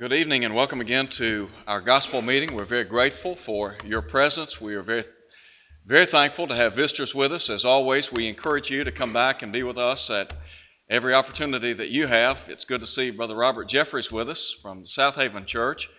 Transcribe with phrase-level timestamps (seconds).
[0.00, 2.54] Good evening and welcome again to our gospel meeting.
[2.54, 4.58] We're very grateful for your presence.
[4.58, 5.04] We are very,
[5.84, 7.50] very thankful to have visitors with us.
[7.50, 10.32] As always, we encourage you to come back and be with us at
[10.88, 12.42] every opportunity that you have.
[12.48, 15.90] It's good to see Brother Robert Jeffries with us from South Haven Church.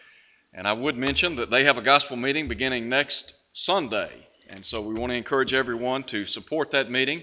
[0.51, 4.09] And I would mention that they have a gospel meeting beginning next Sunday.
[4.49, 7.21] And so we want to encourage everyone to support that meeting.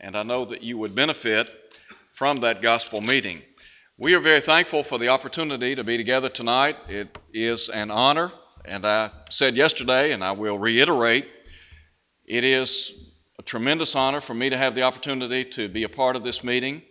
[0.00, 1.54] And I know that you would benefit
[2.14, 3.42] from that gospel meeting.
[4.00, 6.76] We are very thankful for the opportunity to be together tonight.
[6.88, 8.30] It is an honor,
[8.64, 11.28] and I said yesterday, and I will reiterate,
[12.24, 12.92] it is
[13.40, 16.44] a tremendous honor for me to have the opportunity to be a part of this
[16.44, 16.82] meeting,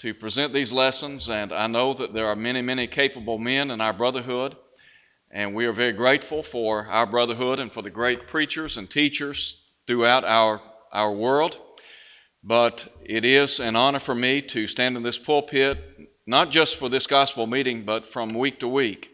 [0.00, 3.80] to present these lessons, and I know that there are many, many capable men in
[3.80, 4.54] our brotherhood,
[5.30, 9.64] and we are very grateful for our brotherhood and for the great preachers and teachers
[9.86, 10.60] throughout our,
[10.92, 11.58] our world.
[12.42, 15.78] But it is an honor for me to stand in this pulpit,
[16.26, 19.10] not just for this gospel meeting, but from week to week.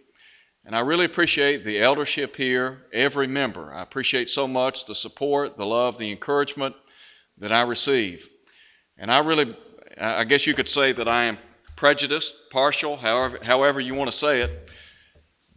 [0.65, 3.73] And I really appreciate the eldership here, every member.
[3.73, 6.77] I appreciate so much the support, the love, the encouragement
[7.39, 8.29] that I receive.
[8.99, 9.57] And I really,
[9.99, 11.39] I guess you could say that I am
[11.77, 14.71] prejudiced, partial, however, however you want to say it.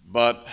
[0.08, 0.48] But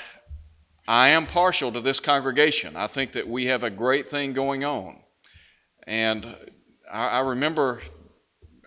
[0.89, 2.75] I am partial to this congregation.
[2.75, 5.01] I think that we have a great thing going on.
[5.87, 6.27] And
[6.91, 7.81] I, I remember,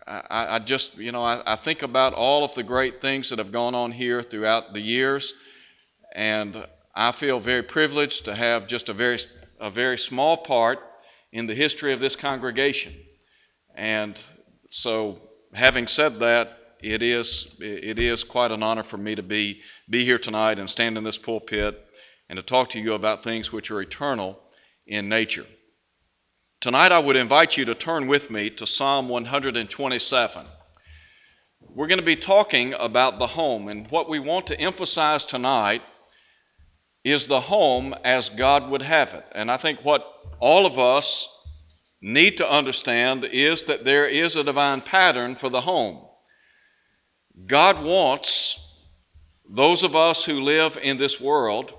[0.06, 3.40] I, I, just, you know, I, I think about all of the great things that
[3.40, 5.34] have gone on here throughout the years,
[6.14, 9.20] and I feel very privileged to have just a very,
[9.60, 10.80] a very small part
[11.32, 12.94] in the history of this congregation.
[13.76, 14.22] And
[14.72, 15.20] so,
[15.54, 20.04] having said that, it is, it is quite an honor for me to be, be
[20.04, 21.80] here tonight and stand in this pulpit
[22.30, 24.38] and to talk to you about things which are eternal
[24.86, 25.46] in nature.
[26.64, 30.46] Tonight, I would invite you to turn with me to Psalm 127.
[31.60, 35.82] We're going to be talking about the home, and what we want to emphasize tonight
[37.04, 39.26] is the home as God would have it.
[39.34, 40.06] And I think what
[40.40, 41.28] all of us
[42.02, 46.00] need to understand is that there is a divine pattern for the home.
[47.46, 48.58] God wants
[49.50, 51.74] those of us who live in this world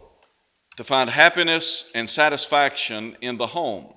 [0.76, 3.90] to find happiness and satisfaction in the home.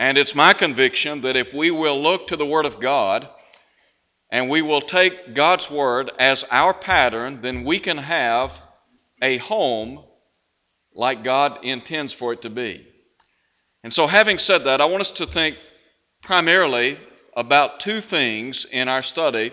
[0.00, 3.28] And it's my conviction that if we will look to the Word of God
[4.30, 8.60] and we will take God's Word as our pattern, then we can have
[9.20, 10.04] a home
[10.94, 12.86] like God intends for it to be.
[13.82, 15.56] And so, having said that, I want us to think
[16.22, 16.98] primarily
[17.36, 19.52] about two things in our study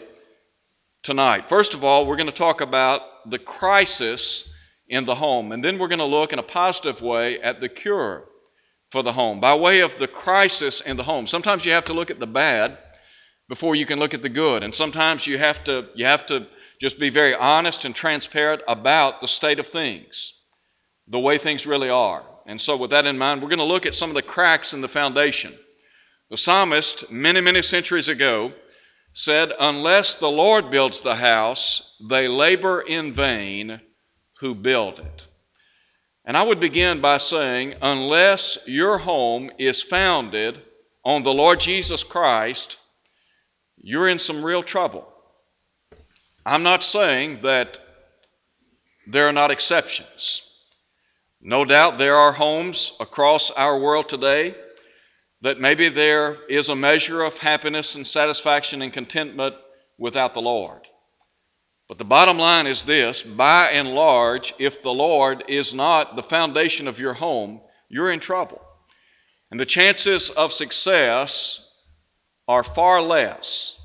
[1.03, 1.49] tonight.
[1.49, 4.51] First of all, we're going to talk about the crisis
[4.87, 7.69] in the home, and then we're going to look in a positive way at the
[7.69, 8.27] cure
[8.95, 11.27] for the home, by way of the crisis in the home.
[11.27, 12.77] Sometimes you have to look at the bad
[13.49, 16.47] before you can look at the good, and sometimes you have to you have to
[16.79, 20.39] just be very honest and transparent about the state of things,
[21.09, 22.23] the way things really are.
[22.45, 24.71] And so, with that in mind, we're going to look at some of the cracks
[24.71, 25.53] in the foundation.
[26.29, 28.53] The psalmist, many, many centuries ago,
[29.11, 33.81] said, Unless the Lord builds the house, they labor in vain
[34.39, 35.27] who build it.
[36.25, 40.59] And I would begin by saying, unless your home is founded
[41.03, 42.77] on the Lord Jesus Christ,
[43.77, 45.07] you're in some real trouble.
[46.43, 47.79] I'm not saying that
[49.07, 50.41] there are not exceptions.
[51.41, 54.55] No doubt there are homes across our world today
[55.41, 59.55] that maybe there is a measure of happiness and satisfaction and contentment
[59.99, 60.87] without the Lord.
[61.87, 66.23] But the bottom line is this by and large, if the Lord is not the
[66.23, 68.61] foundation of your home, you're in trouble.
[69.51, 71.71] And the chances of success
[72.47, 73.79] are far less.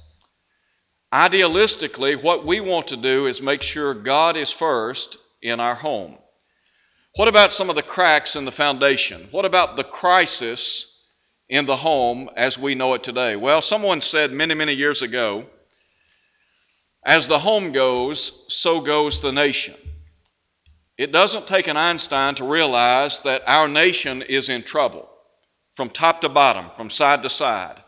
[1.13, 6.17] Idealistically, what we want to do is make sure God is first in our home.
[7.17, 9.29] What about some of the cracks in the foundation?
[9.33, 10.87] What about the crisis
[11.49, 13.35] in the home as we know it today?
[13.37, 15.47] Well, someone said many, many years ago,
[17.05, 19.75] as the home goes, so goes the nation.
[20.99, 25.09] It doesn't take an Einstein to realize that our nation is in trouble
[25.75, 27.83] from top to bottom, from side to side.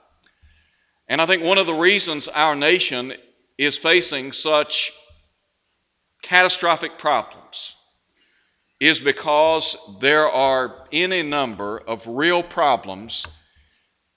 [1.09, 3.13] And I think one of the reasons our nation
[3.59, 4.93] is facing such
[6.23, 7.75] catastrophic problems
[8.81, 13.27] is because there are any number of real problems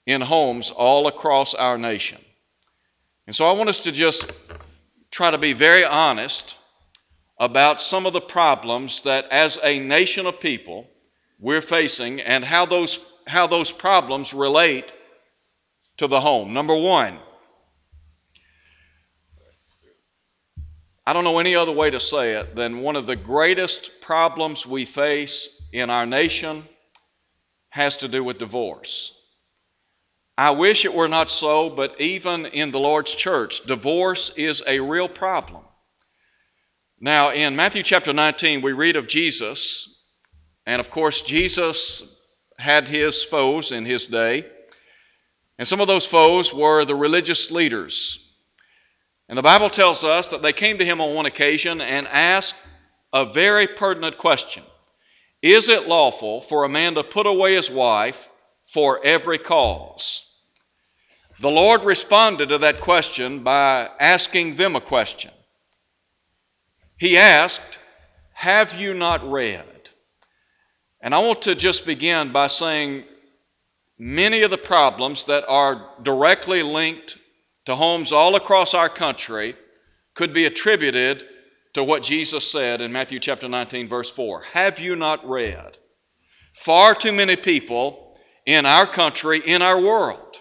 [0.06, 2.18] in homes all across our nation.
[3.26, 4.32] And so I want us to just
[5.16, 6.56] try to be very honest
[7.38, 10.86] about some of the problems that as a nation of people
[11.40, 14.92] we're facing and how those, how those problems relate
[15.96, 16.52] to the home.
[16.52, 17.18] Number one,
[21.06, 24.66] I don't know any other way to say it than one of the greatest problems
[24.66, 26.62] we face in our nation
[27.70, 29.15] has to do with divorce.
[30.38, 34.80] I wish it were not so, but even in the Lord's church, divorce is a
[34.80, 35.64] real problem.
[37.00, 40.02] Now, in Matthew chapter 19, we read of Jesus,
[40.66, 42.20] and of course, Jesus
[42.58, 44.46] had his foes in his day,
[45.58, 48.26] and some of those foes were the religious leaders
[49.28, 52.54] and the Bible tells us that they came to him on one occasion and asked
[53.12, 54.62] a very pertinent question
[55.42, 58.28] Is it lawful for a man to put away his wife
[58.66, 60.22] for every cause?
[61.40, 65.30] The Lord responded to that question by asking them a question.
[66.98, 67.78] He asked,
[68.32, 69.64] Have you not read?
[71.00, 73.04] And I want to just begin by saying
[73.98, 77.18] many of the problems that are directly linked
[77.66, 79.56] to homes all across our country
[80.14, 81.24] could be attributed
[81.74, 84.42] to what Jesus said in Matthew chapter 19, verse 4.
[84.52, 85.76] Have you not read?
[86.54, 88.05] Far too many people
[88.46, 90.40] in our country, in our world,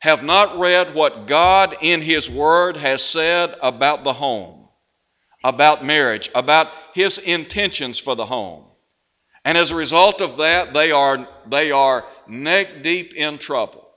[0.00, 4.68] have not read what God in His Word has said about the home,
[5.44, 8.64] about marriage, about His intentions for the home.
[9.44, 13.88] And as a result of that, they are, they are neck deep in trouble.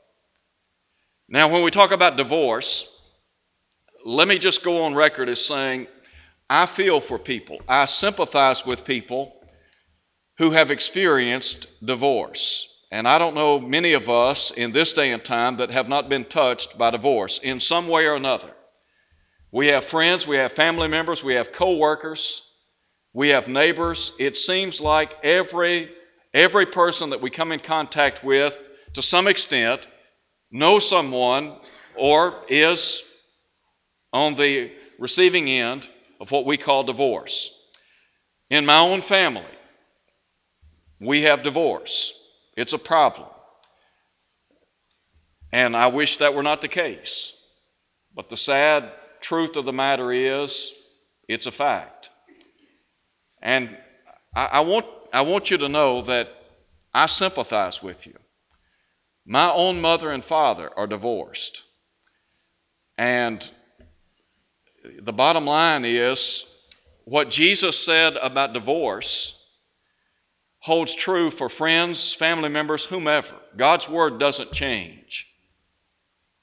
[1.30, 2.88] Now, when we talk about divorce,
[4.06, 5.88] let me just go on record as saying
[6.50, 9.36] I feel for people, I sympathize with people
[10.38, 12.71] who have experienced divorce.
[12.92, 16.10] And I don't know many of us in this day and time that have not
[16.10, 18.52] been touched by divorce in some way or another.
[19.50, 22.42] We have friends, we have family members, we have co-workers,
[23.14, 24.14] we have neighbors.
[24.20, 25.90] It seems like every
[26.34, 28.58] every person that we come in contact with
[28.94, 29.88] to some extent
[30.50, 31.56] know someone
[31.96, 33.04] or is
[34.14, 35.88] on the receiving end
[36.20, 37.58] of what we call divorce.
[38.50, 39.44] In my own family,
[41.00, 42.21] we have divorce.
[42.56, 43.28] It's a problem.
[45.52, 47.38] And I wish that were not the case.
[48.14, 50.72] But the sad truth of the matter is,
[51.28, 52.10] it's a fact.
[53.42, 53.78] And
[54.36, 56.30] I, I, want, I want you to know that
[56.94, 58.16] I sympathize with you.
[59.26, 61.64] My own mother and father are divorced.
[62.98, 63.48] And
[65.00, 66.46] the bottom line is
[67.06, 69.41] what Jesus said about divorce
[70.62, 73.36] holds true for friends, family members, whomever.
[73.58, 75.28] God's word doesn't change.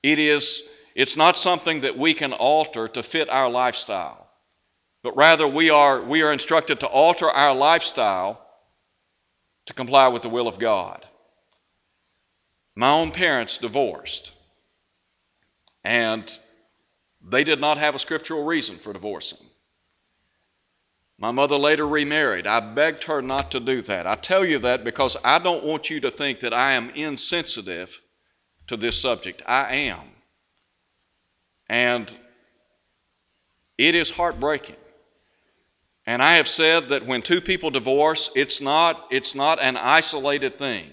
[0.03, 0.63] It is
[0.95, 4.29] it's not something that we can alter to fit our lifestyle.
[5.05, 8.45] But rather we are we are instructed to alter our lifestyle
[9.67, 11.07] to comply with the will of God.
[12.75, 14.33] My own parents divorced,
[15.85, 16.37] and
[17.23, 19.39] they did not have a scriptural reason for divorcing.
[21.19, 22.47] My mother later remarried.
[22.47, 24.07] I begged her not to do that.
[24.07, 28.01] I tell you that because I don't want you to think that I am insensitive
[28.69, 29.43] to this subject.
[29.45, 30.01] I am.
[31.69, 32.11] And
[33.77, 34.77] it is heartbreaking.
[36.07, 40.57] And I have said that when two people divorce, it's not, it's not an isolated
[40.57, 40.91] thing.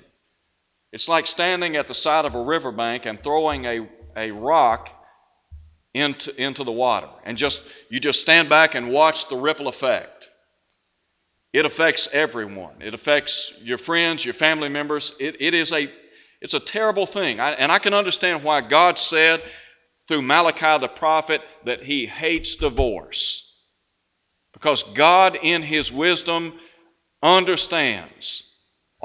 [0.91, 4.89] It's like standing at the side of a riverbank and throwing a, a rock
[5.95, 7.09] into, into the water.
[7.23, 10.29] And just you just stand back and watch the ripple effect.
[11.53, 12.81] It affects everyone.
[12.81, 15.15] It affects your friends, your family members.
[15.19, 15.89] It, it is a
[16.41, 17.39] it's a terrible thing.
[17.39, 19.41] I, and I can understand why God said
[20.07, 23.41] through Malachi the prophet that he hates divorce.
[24.53, 26.53] Because God, in his wisdom,
[27.23, 28.53] understands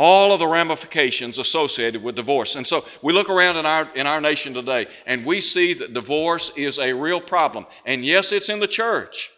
[0.02, 2.56] all of the ramifications associated with divorce.
[2.56, 5.92] And so we look around in our, in our nation today and we see that
[5.92, 7.66] divorce is a real problem.
[7.84, 9.30] And yes, it's in the church.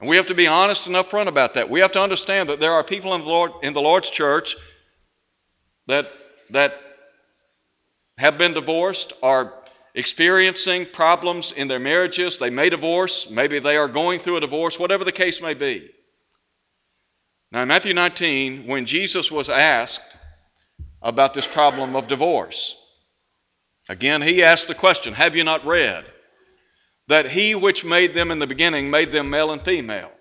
[0.00, 1.68] And we have to be honest and upfront about that.
[1.68, 4.56] We have to understand that there are people in the, Lord, in the Lord's church
[5.88, 6.10] that,
[6.48, 6.80] that
[8.16, 9.52] have been divorced, are
[9.94, 12.38] experiencing problems in their marriages.
[12.38, 15.90] They may divorce, maybe they are going through a divorce, whatever the case may be.
[17.52, 20.16] Now, in Matthew 19, when Jesus was asked
[21.02, 22.76] about this problem of divorce,
[23.88, 26.04] again, he asked the question Have you not read
[27.08, 30.12] that he which made them in the beginning made them male and female?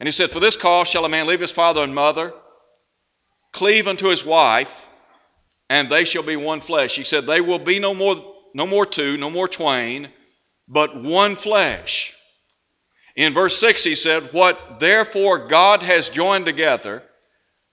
[0.00, 2.34] And he said, For this cause shall a man leave his father and mother,
[3.52, 4.86] cleave unto his wife,
[5.70, 6.96] and they shall be one flesh.
[6.96, 10.08] He said, They will be no more, no more two, no more twain,
[10.66, 12.16] but one flesh.
[13.16, 17.02] In verse 6, he said, What therefore God has joined together,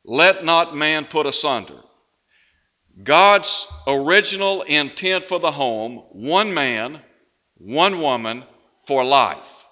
[0.04, 1.80] let not man put asunder.
[3.02, 7.02] God's original intent for the home one man,
[7.56, 8.44] one woman
[8.86, 9.66] for life.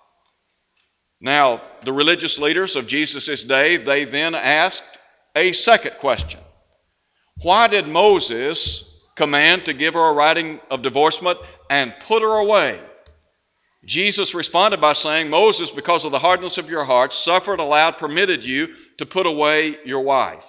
[1.19, 4.97] Now, the religious leaders of Jesus' day, they then asked
[5.35, 6.39] a second question.
[7.41, 8.83] Why did Moses
[9.15, 12.79] command to give her a writing of divorcement and put her away?
[13.85, 18.43] Jesus responded by saying, Moses, because of the hardness of your heart, suffered, allowed, permitted
[18.43, 20.45] you to put away your wife.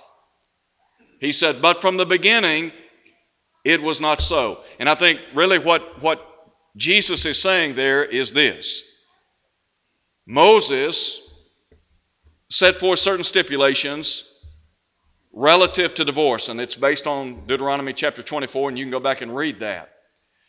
[1.20, 2.72] He said, but from the beginning,
[3.64, 4.60] it was not so.
[4.78, 6.24] And I think really what, what
[6.76, 8.84] Jesus is saying there is this
[10.26, 11.22] Moses
[12.50, 14.24] set forth certain stipulations
[15.32, 19.20] relative to divorce, and it's based on Deuteronomy chapter 24, and you can go back
[19.20, 19.90] and read that.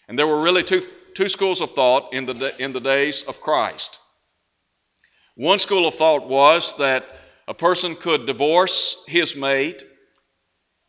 [0.08, 0.82] And there were really two,
[1.20, 4.00] two schools of thought in the, in the days of Christ.
[5.36, 7.06] One school of thought was that
[7.46, 9.84] a person could divorce his mate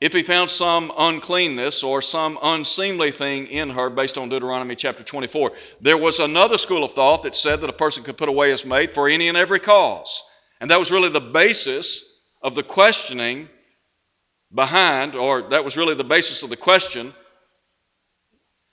[0.01, 5.03] if he found some uncleanness or some unseemly thing in her based on Deuteronomy chapter
[5.03, 5.51] 24.
[5.81, 8.65] There was another school of thought that said that a person could put away his
[8.65, 10.23] mate for any and every cause.
[10.61, 12.05] And that was really the basis
[12.41, 13.49] of the questioning
[14.55, 17.15] behind, or that was really the basis of the question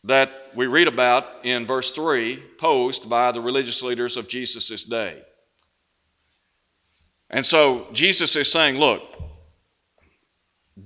[0.04, 5.22] that we read about in verse 3, posed by the religious leaders of Jesus' day.
[7.30, 9.04] And so Jesus is saying, look,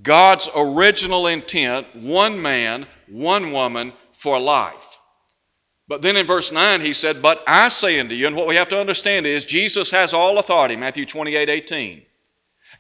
[0.02, 4.88] God's original intent, one man, one woman for life.
[5.88, 8.56] But then in verse 9 he said, But I say unto you, and what we
[8.56, 12.02] have to understand is Jesus has all authority, Matthew 28 18.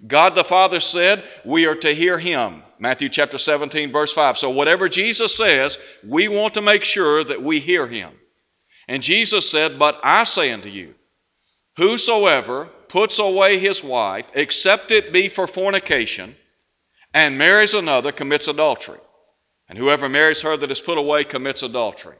[0.06, 2.64] God the Father said, We are to hear him.
[2.80, 4.38] Matthew chapter 17, verse 5.
[4.38, 8.12] So whatever Jesus says, we want to make sure that we hear him.
[8.88, 10.96] And Jesus said, But I say unto you,
[11.78, 16.36] whosoever puts away his wife, except it be for fornication,
[17.14, 19.00] and marries another, commits adultery.
[19.70, 22.18] And whoever marries her that is put away commits adultery.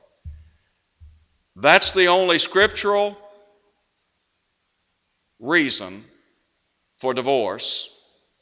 [1.56, 3.18] That's the only scriptural
[5.40, 6.06] reason
[7.02, 7.90] for divorce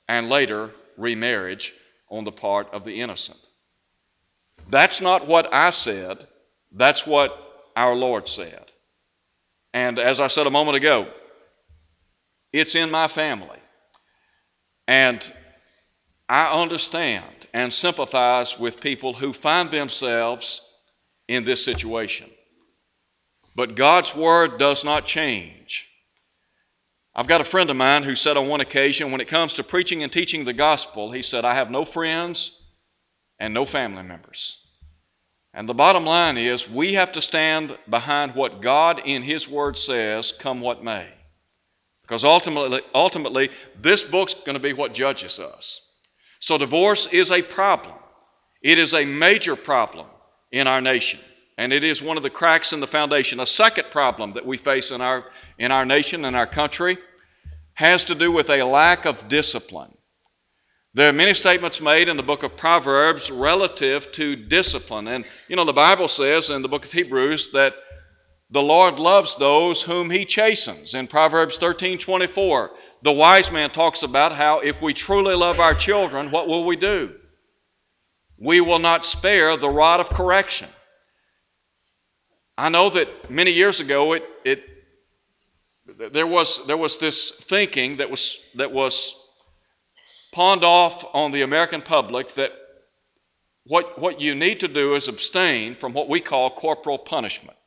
[0.10, 1.74] and later remarriage
[2.10, 3.40] on the part of the innocent.
[4.70, 6.28] That's not what I said,
[6.72, 8.66] that's what our Lord said.
[9.74, 11.08] And as I said a moment ago,
[12.52, 13.60] it's in my family.
[14.88, 15.34] And
[16.28, 20.62] I understand and sympathize with people who find themselves
[21.28, 22.30] in this situation.
[23.56, 25.89] But God's Word does not change.
[27.16, 29.64] I've got a friend of mine who said on one occasion, when it comes to
[29.64, 32.60] preaching and teaching the gospel, he said, I have no friends
[33.40, 34.58] and no family members.
[35.54, 39.78] And the bottom line is, we have to stand behind what God in His Word
[39.78, 41.12] says, come what may.
[42.04, 43.50] Because ultimately, ultimately
[43.80, 45.82] this book's going to be what judges us.
[46.40, 47.96] So, divorce is a problem.
[48.62, 50.08] It is a major problem
[50.52, 51.20] in our nation,
[51.60, 53.42] and it is one of the cracks in the foundation.
[53.42, 55.26] A second problem that we face in our,
[55.58, 56.98] in our nation and our country
[57.74, 59.94] has to do with a lack of discipline.
[60.94, 65.10] There are many statements made in the book of Proverbs relative to discipline.
[65.10, 67.76] And, you know, the Bible says in the book of Hebrews that
[68.50, 70.96] the Lord loves those whom he chastens.
[70.96, 75.76] In Proverbs 13 24, the wise man talks about how if we truly love our
[75.76, 77.16] children, what will we do?
[78.38, 80.70] We will not spare the rod of correction.
[82.60, 84.64] I know that many years ago it, it
[86.12, 89.16] there was, there was this thinking that was, that was
[90.34, 92.52] pawned off on the American public that
[93.66, 97.58] what, what you need to do is abstain from what we call corporal punishment.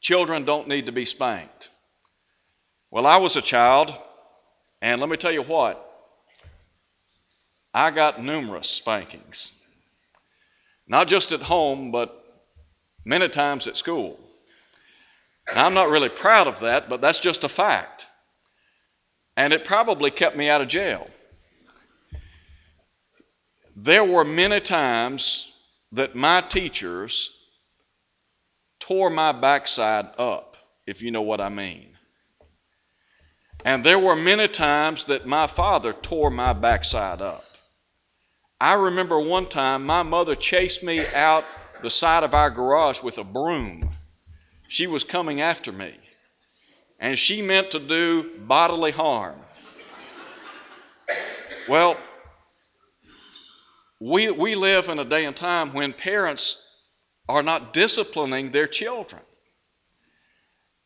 [0.00, 1.68] Children don't need to be spanked.
[2.90, 3.92] Well, I was a child,
[4.80, 5.84] and let me tell you what,
[7.74, 9.52] I got numerous spankings.
[10.86, 12.17] Not just at home, but
[13.04, 14.18] many times at school.
[15.54, 18.06] Now, I'm not really proud of that, but that's just a fact.
[19.36, 21.08] And it probably kept me out of jail.
[23.76, 25.52] There were many times
[25.92, 27.30] that my teachers
[28.80, 31.96] tore my backside up, if you know what I mean.
[33.64, 37.44] And there were many times that my father tore my backside up.
[38.60, 41.44] I remember one time my mother chased me out
[41.82, 43.90] the side of our garage with a broom
[44.68, 45.94] she was coming after me.
[47.00, 49.40] And she meant to do bodily harm.
[51.68, 51.96] Well,
[54.00, 56.64] we, we live in a day and time when parents
[57.28, 59.22] are not disciplining their children.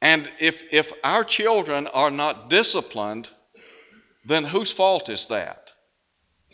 [0.00, 3.30] And if, if our children are not disciplined,
[4.24, 5.61] then whose fault is that?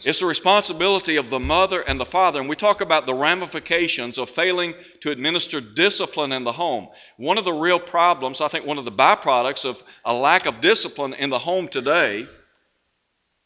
[0.05, 2.41] It's the responsibility of the mother and the father.
[2.41, 6.89] And we talk about the ramifications of failing to administer discipline in the home.
[7.17, 10.61] One of the real problems, I think one of the byproducts of a lack of
[10.61, 12.29] discipline in the home today,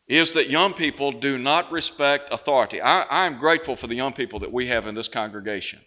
[0.09, 2.83] is that young people do not respect authority.
[2.83, 5.81] I, am grateful for the young people that we have in this congregation.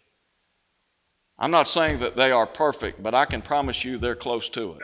[1.37, 4.73] I'm not saying that they are perfect, but I can promise you they're close to
[4.73, 4.81] it,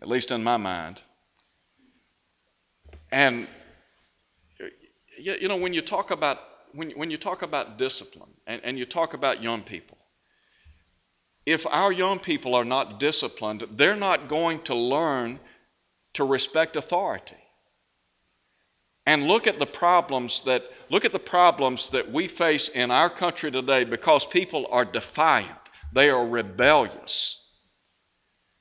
[0.00, 1.02] at least in my mind.
[3.12, 3.46] And
[5.18, 6.38] you know, when you talk about
[6.72, 9.98] when, when you talk about discipline and, and you talk about young people,
[11.46, 15.38] if our young people are not disciplined, they're not going to learn
[16.14, 17.36] to respect authority.
[19.06, 23.10] And look at the problems that look at the problems that we face in our
[23.10, 25.50] country today because people are defiant.
[25.92, 27.40] They are rebellious.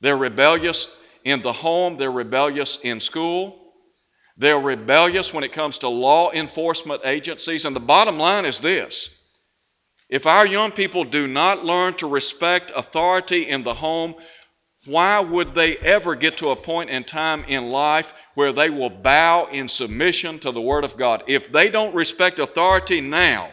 [0.02, 0.94] They're rebellious
[1.24, 3.63] in the home, they're rebellious in school,
[4.38, 7.66] they're rebellious when it comes to law enforcement agencies.
[7.66, 9.20] And the bottom line is this
[10.10, 14.16] if our young people do not learn to respect authority in the home,
[14.86, 18.90] why would they ever get to a point in time in life where they will
[18.90, 21.24] bow in submission to the Word of God?
[21.28, 23.50] If they don't respect authority now,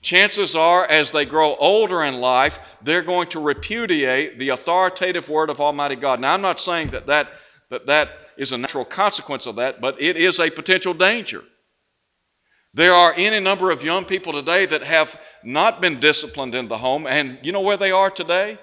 [0.00, 5.50] chances are as they grow older in life, they're going to repudiate the authoritative Word
[5.50, 6.18] of Almighty God.
[6.18, 7.28] Now, I'm not saying that that,
[7.68, 11.42] that, that is a natural consequence of that, but it is a potential danger.
[12.74, 16.78] There are any number of young people today that have not been disciplined in the
[16.78, 18.58] home, and you know where they are today?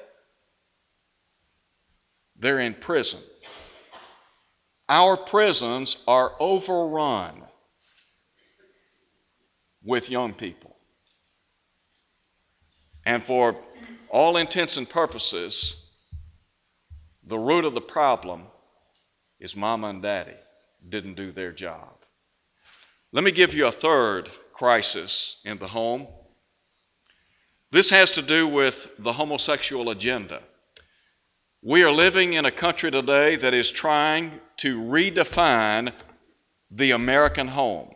[2.38, 3.20] They're in prison.
[4.88, 7.44] Our prisons are overrun
[9.84, 10.76] with young people.
[13.06, 13.56] And for
[14.10, 15.76] all intents and purposes,
[17.24, 18.48] the root of the problem
[19.40, 20.36] is mama and daddy
[20.88, 21.94] didn't do their job.
[23.12, 26.08] Let me give you a third crisis in the home.
[27.72, 30.42] This has to do with the homosexual agenda.
[31.62, 35.92] We are living in a country today that is trying to redefine
[36.72, 37.94] the American home.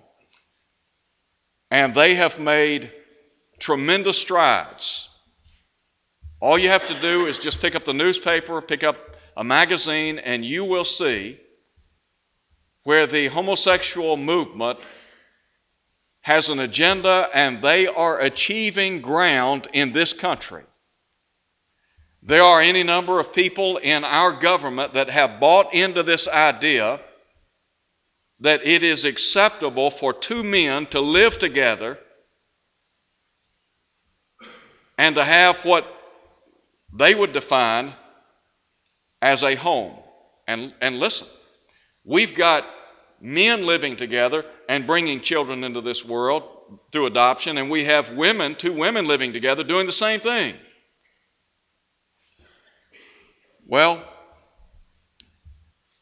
[1.71, 2.91] And they have made
[3.59, 5.09] tremendous strides.
[6.39, 8.97] All you have to do is just pick up the newspaper, pick up
[9.35, 11.39] a magazine, and you will see
[12.83, 14.79] where the homosexual movement
[16.21, 20.63] has an agenda and they are achieving ground in this country.
[22.21, 27.01] There are any number of people in our government that have bought into this idea
[28.39, 31.99] that it is acceptable for two men to live together
[34.97, 35.85] and to have what
[36.93, 37.93] they would define
[39.23, 39.97] as a home.
[40.47, 41.27] And, and listen,
[42.03, 42.65] we've got
[43.21, 46.43] men living together and bringing children into this world
[46.91, 50.55] through adoption, and we have women, two women living together, doing the same thing.
[53.65, 54.03] Well,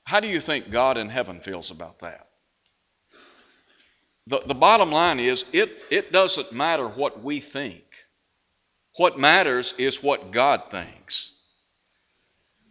[0.04, 2.28] how do you think God in heaven feels about that?
[4.26, 7.84] The, the bottom line is it, it doesn't matter what we think.
[8.98, 11.38] What matters is what God thinks.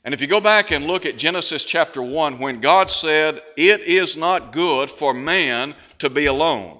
[0.05, 3.81] And if you go back and look at Genesis chapter 1, when God said, It
[3.83, 6.79] is not good for man to be alone,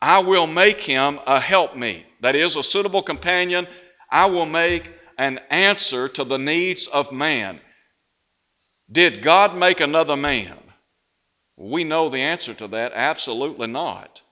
[0.00, 3.66] I will make him a helpmeet, that is, a suitable companion.
[4.10, 7.60] I will make an answer to the needs of man.
[8.92, 10.58] Did God make another man?
[11.56, 14.22] We know the answer to that absolutely not.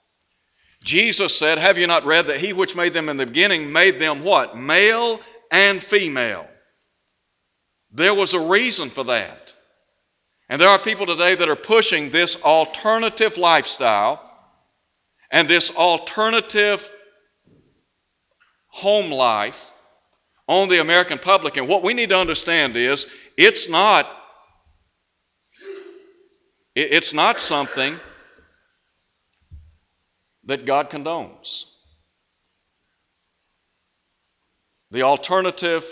[0.83, 3.99] Jesus said, Have you not read that he which made them in the beginning made
[3.99, 4.59] them what?
[4.59, 6.47] Male and female.
[7.95, 9.55] There was a reason for that.
[10.49, 14.21] And there are people today that are pushing this alternative lifestyle
[15.31, 16.89] and this alternative
[18.67, 19.71] home life
[20.49, 21.57] on the American public.
[21.57, 24.07] And what we need to understand is it's not
[26.75, 27.97] it's not something
[30.47, 31.67] that God condones.
[34.91, 35.85] The alternative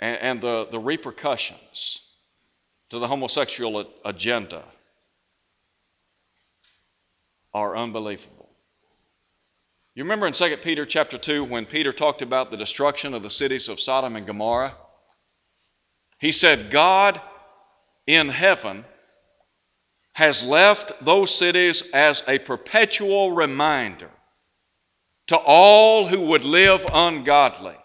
[0.00, 2.00] and, and the, the repercussions
[2.90, 4.64] to the homosexual agenda
[7.52, 8.48] are unbelievable.
[9.94, 13.30] You remember in 2 Peter chapter 2 when Peter talked about the destruction of the
[13.30, 14.74] cities of Sodom and Gomorrah?
[16.20, 17.20] He said, God
[18.06, 18.84] in heaven
[20.12, 24.10] has left those cities as a perpetual reminder
[25.28, 27.76] to all who would live ungodly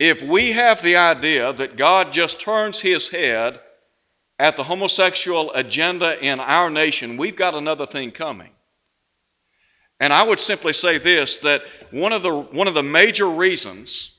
[0.00, 3.60] if we have the idea that God just turns his head
[4.38, 8.48] at the homosexual agenda in our nation, we've got another thing coming.
[10.00, 14.16] And I would simply say this that one of the, one of the major reasons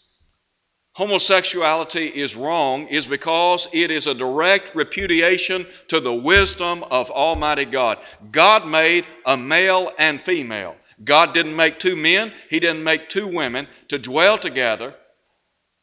[0.93, 7.65] homosexuality is wrong is because it is a direct repudiation to the wisdom of Almighty
[7.65, 7.97] God.
[8.29, 10.75] God made a male and female.
[11.03, 14.93] God didn't make two men, He didn't make two women to dwell together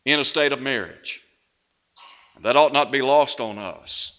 [0.08, 1.20] in a state of marriage.
[2.42, 4.14] That ought not be lost on us.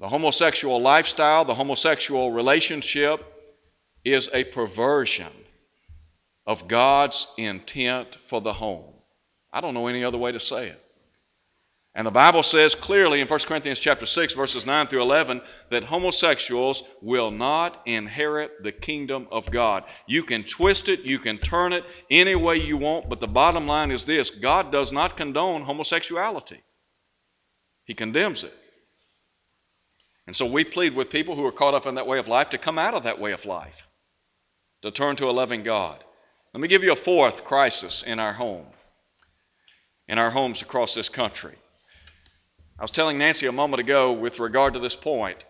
[0.00, 3.22] The homosexual lifestyle, the homosexual relationship
[4.02, 5.32] is a perversion
[6.46, 8.94] of God's intent for the home.
[9.52, 10.87] I don't know any other way to say it.
[11.98, 15.82] And the Bible says clearly in 1 Corinthians chapter 6 verses 9 through 11 that
[15.82, 19.82] homosexuals will not inherit the kingdom of God.
[20.06, 23.66] You can twist it, you can turn it any way you want, but the bottom
[23.66, 26.62] line is this, God does not condone homosexuality.
[27.84, 28.54] He condemns it.
[30.28, 32.50] And so we plead with people who are caught up in that way of life
[32.50, 33.88] to come out of that way of life,
[34.82, 36.04] to turn to a loving God.
[36.54, 38.66] Let me give you a fourth crisis in our home,
[40.06, 41.56] in our homes across this country.
[42.78, 45.44] I was telling Nancy a moment ago with regard to this point.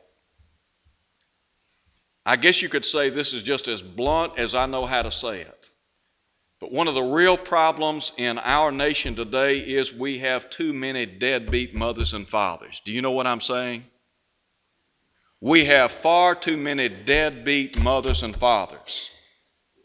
[2.25, 5.12] I guess you could say this is just as blunt as I know how to
[5.12, 5.71] say it.
[6.61, 11.07] But one of the real problems in our nation today is we have too many
[11.07, 12.81] deadbeat mothers and fathers.
[12.85, 13.85] Do you know what I'm saying?
[15.41, 19.09] We have far too many deadbeat mothers and fathers.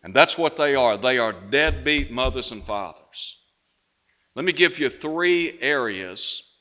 [0.02, 0.98] And that's what they are.
[0.98, 3.38] They are deadbeat mothers and fathers.
[4.34, 6.53] Let me give you three areas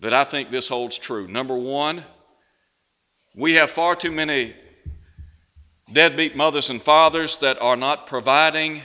[0.00, 1.28] that I think this holds true.
[1.28, 2.04] Number one,
[3.36, 4.54] we have far too many
[5.92, 8.82] deadbeat mothers and fathers that are not providing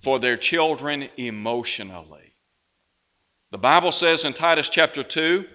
[0.00, 2.34] for their children emotionally.
[3.52, 5.46] The Bible says in Titus chapter 2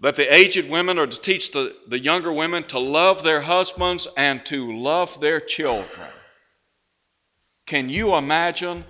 [0.00, 4.08] that the aged women are to teach the, the younger women to love their husbands
[4.16, 6.08] and to love their children.
[7.66, 8.84] Can you imagine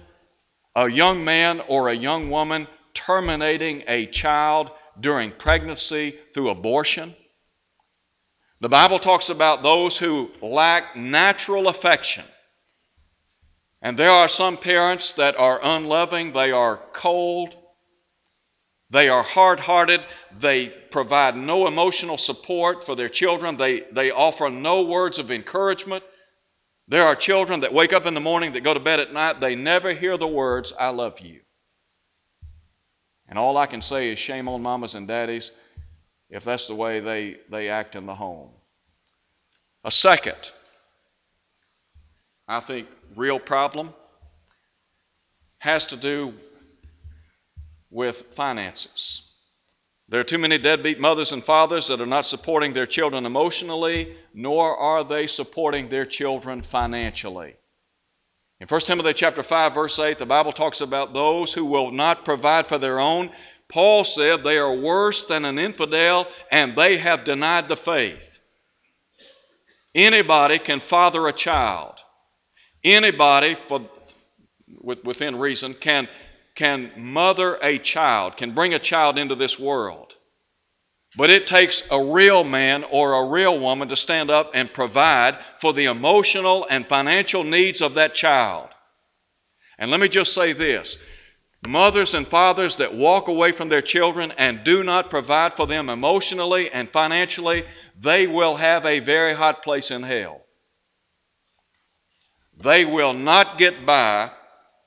[0.76, 2.68] a young man or a young woman
[3.08, 7.14] terminating a child during pregnancy through abortion?
[8.60, 12.24] The Bible talks about those who lack natural affection.
[13.80, 17.56] And there are some parents that are unloving, they are cold,
[18.90, 20.02] they are hard hearted.
[20.38, 23.56] They provide no emotional support for their children.
[23.58, 26.04] They, they offer no words of encouragement.
[26.88, 29.40] There are children that wake up in the morning, that go to bed at night,
[29.40, 31.40] they never hear the words, I love you.
[33.28, 35.52] And all I can say is shame on mamas and daddies
[36.30, 38.50] if that's the way they, they act in the home.
[39.84, 40.50] A second,
[42.46, 43.94] I think, real problem
[45.58, 46.34] has to do
[47.90, 49.22] with finances.
[50.08, 54.16] There are too many deadbeat mothers and fathers that are not supporting their children emotionally,
[54.32, 57.54] nor are they supporting their children financially.
[58.60, 62.24] In 1 Timothy chapter 5 verse 8, the Bible talks about those who will not
[62.24, 63.30] provide for their own.
[63.68, 68.40] Paul said they are worse than an infidel and they have denied the faith.
[69.94, 71.94] Anybody can father a child.
[72.82, 73.88] Anybody, for,
[74.82, 76.08] within reason, can
[76.54, 80.16] can mother a child, can bring a child into this world.
[81.16, 85.38] But it takes a real man or a real woman to stand up and provide
[85.58, 88.68] for the emotional and financial needs of that child.
[89.78, 90.98] And let me just say this
[91.66, 95.88] mothers and fathers that walk away from their children and do not provide for them
[95.88, 97.64] emotionally and financially,
[97.98, 100.40] they will have a very hot place in hell.
[102.62, 104.30] They will not get by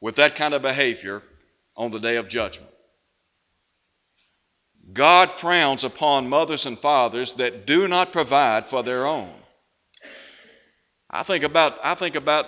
[0.01, 1.23] with that kind of behavior
[1.75, 2.70] on the day of judgment.
[4.93, 9.34] God frowns upon mothers and fathers that do not provide for their own.
[11.10, 12.47] I think about I think about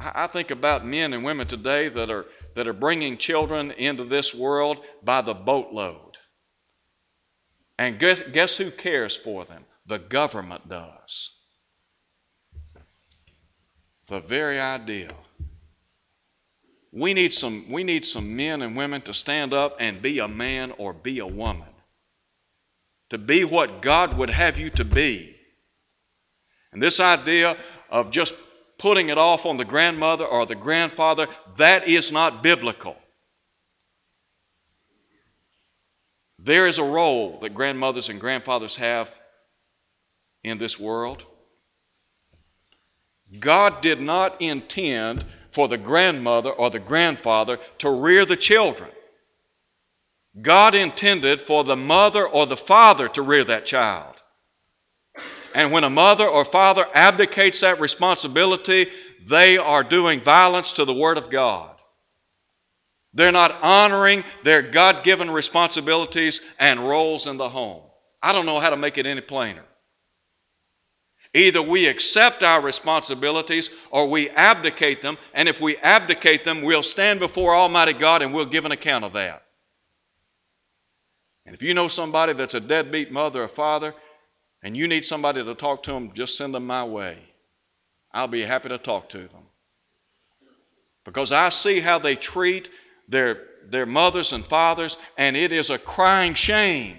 [0.00, 4.34] I think about men and women today that are that are bringing children into this
[4.34, 6.16] world by the boatload.
[7.78, 9.64] And guess, guess who cares for them?
[9.86, 11.30] The government does.
[14.08, 15.10] The very idea
[16.92, 20.28] we need some, we need some men and women to stand up and be a
[20.28, 21.68] man or be a woman.
[23.10, 25.36] To be what God would have you to be.
[26.72, 27.56] And this idea
[27.90, 28.34] of just
[28.78, 31.26] putting it off on the grandmother or the grandfather,
[31.58, 32.96] that is not biblical.
[36.38, 39.12] There is a role that grandmothers and grandfathers have
[40.42, 41.22] in this world.
[43.38, 48.90] God did not intend for the grandmother or the grandfather to rear the children.
[50.40, 54.14] God intended for the mother or the father to rear that child.
[55.54, 58.86] And when a mother or father abdicates that responsibility,
[59.26, 61.74] they are doing violence to the Word of God.
[63.12, 67.82] They're not honoring their God given responsibilities and roles in the home.
[68.22, 69.64] I don't know how to make it any plainer.
[71.32, 76.82] Either we accept our responsibilities or we abdicate them, and if we abdicate them, we'll
[76.82, 79.42] stand before Almighty God and we'll give an account of that.
[81.46, 83.94] And if you know somebody that's a deadbeat mother or father,
[84.62, 87.18] and you need somebody to talk to them, just send them my way.
[88.12, 89.46] I'll be happy to talk to them.
[91.04, 92.68] Because I see how they treat
[93.08, 96.98] their, their mothers and fathers, and it is a crying shame.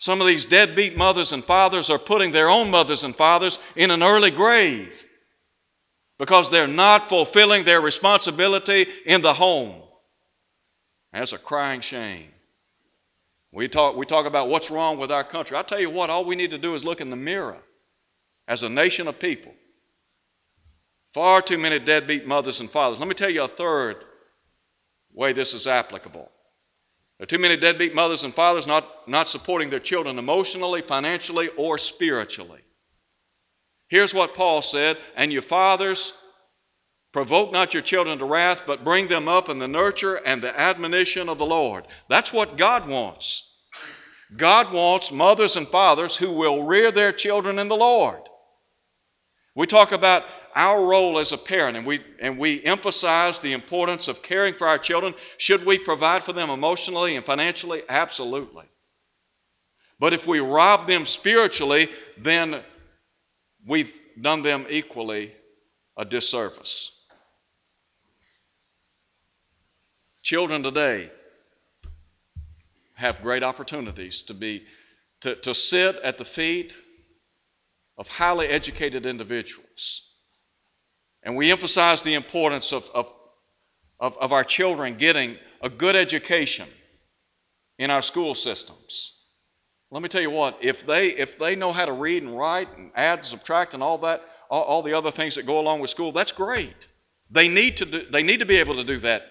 [0.00, 3.90] Some of these deadbeat mothers and fathers are putting their own mothers and fathers in
[3.90, 5.06] an early grave
[6.18, 9.82] because they're not fulfilling their responsibility in the home.
[11.12, 12.30] That's a crying shame.
[13.52, 15.58] We talk, we talk about what's wrong with our country.
[15.58, 17.58] i tell you what, all we need to do is look in the mirror
[18.48, 19.52] as a nation of people.
[21.12, 22.98] Far too many deadbeat mothers and fathers.
[22.98, 24.02] Let me tell you a third
[25.12, 26.30] way this is applicable.
[27.20, 31.48] There are too many deadbeat mothers and fathers not, not supporting their children emotionally, financially,
[31.48, 32.62] or spiritually.
[33.88, 36.14] Here's what Paul said And you fathers,
[37.12, 40.58] provoke not your children to wrath, but bring them up in the nurture and the
[40.58, 41.86] admonition of the Lord.
[42.08, 43.54] That's what God wants.
[44.34, 48.22] God wants mothers and fathers who will rear their children in the Lord.
[49.54, 54.08] We talk about our role as a parent, and we, and we emphasize the importance
[54.08, 55.14] of caring for our children.
[55.38, 57.82] Should we provide for them emotionally and financially?
[57.88, 58.66] Absolutely.
[59.98, 62.62] But if we rob them spiritually, then
[63.66, 65.32] we've done them equally
[65.96, 66.90] a disservice.
[70.22, 71.10] Children today
[72.94, 74.64] have great opportunities to be
[75.22, 76.74] to, to sit at the feet
[77.98, 80.09] of highly educated individuals
[81.22, 83.12] and we emphasize the importance of, of,
[83.98, 86.66] of, of our children getting a good education
[87.78, 89.16] in our school systems.
[89.90, 92.68] Let me tell you what, if they, if they know how to read and write
[92.76, 95.80] and add and subtract and all that, all, all the other things that go along
[95.80, 96.88] with school, that's great.
[97.30, 99.22] They need, to do, they need to be able to do that.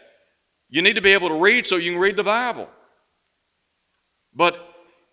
[0.69, 2.69] You need to be able to read so you can read the Bible.
[4.33, 4.57] But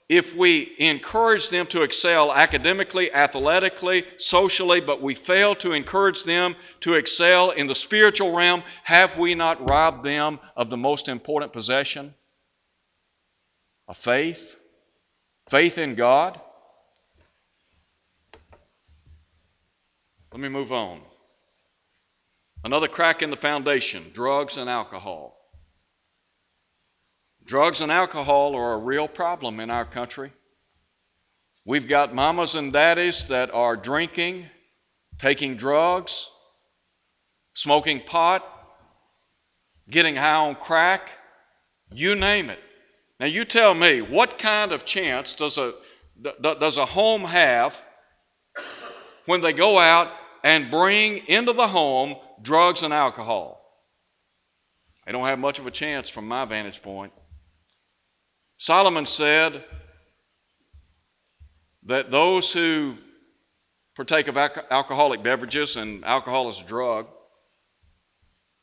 [0.09, 6.55] if we encourage them to excel academically, athletically, socially, but we fail to encourage them
[6.81, 11.53] to excel in the spiritual realm, have we not robbed them of the most important
[11.53, 12.14] possession?
[13.88, 14.57] A faith?
[15.49, 16.40] Faith in God?
[20.33, 21.01] Let me move on.
[22.64, 25.37] Another crack in the foundation drugs and alcohol.
[27.47, 30.33] Drugs and alcohol are a real problem in our country.
[31.65, 34.47] We've got mamas and daddies that are drinking,
[35.21, 36.29] taking drugs,
[37.55, 38.45] smoking pot,
[39.89, 41.09] getting high on crack,
[41.93, 42.59] you name it.
[43.21, 45.73] Now, you tell me, what kind of chance does a,
[46.41, 47.81] does a home have
[49.27, 53.63] when they go out and bring into the home drugs and alcohol?
[55.05, 57.13] They don't have much of a chance from my vantage point.
[58.57, 59.64] Solomon said
[61.85, 62.97] that those who
[63.95, 67.07] partake of alcoholic beverages, and alcohol is a drug,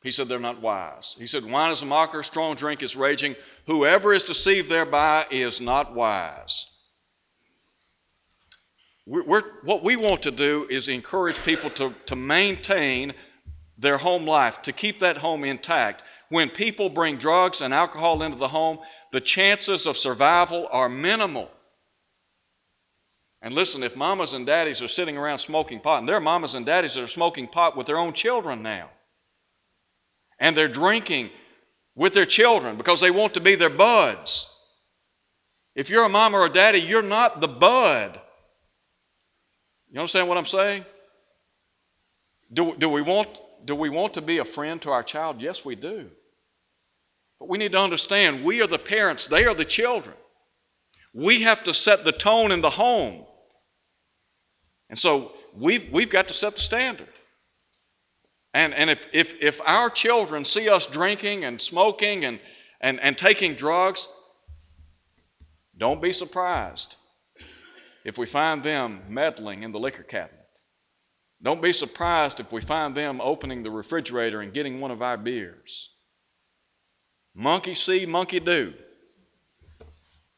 [0.04, 1.16] he said they're not wise.
[1.18, 3.36] He said, Wine is a mocker, strong drink is raging.
[3.68, 6.70] Whoever is deceived thereby is not wise.
[9.06, 13.14] We're, what we want to do is encourage people to, to maintain
[13.78, 16.04] their home life, to keep that home intact.
[16.34, 18.80] When people bring drugs and alcohol into the home,
[19.12, 21.48] the chances of survival are minimal.
[23.44, 26.56] And listen, if mamas and daddies are sitting around smoking pot, and there are mamas
[26.56, 28.90] and daddies that are smoking pot with their own children now,
[30.40, 31.30] and they're drinking
[31.94, 34.50] with their children because they want to be their buds.
[35.76, 38.20] If you're a mama or a daddy, you're not the bud.
[39.92, 40.84] You understand what I'm saying?
[42.52, 43.30] Do, do, we want,
[43.66, 45.40] do we want to be a friend to our child?
[45.40, 46.10] Yes, we do.
[47.44, 50.16] But we need to understand we are the parents, they are the children.
[51.14, 53.26] We have to set the tone in the home.
[54.90, 57.10] And so we've, we've got to set the standard.
[58.54, 62.40] And, and if, if, if our children see us drinking and smoking and,
[62.80, 64.08] and, and taking drugs,
[65.78, 66.96] don't be surprised
[68.06, 70.48] if we find them meddling in the liquor cabinet.
[71.42, 75.18] Don't be surprised if we find them opening the refrigerator and getting one of our
[75.18, 75.93] beers.
[77.36, 78.74] Monkey see, monkey do.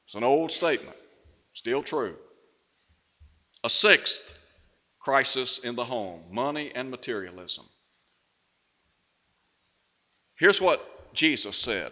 [0.05, 0.95] It's an old statement,
[1.53, 2.15] still true.
[3.63, 4.39] A sixth
[4.99, 7.65] crisis in the home money and materialism.
[10.37, 11.91] Here's what Jesus said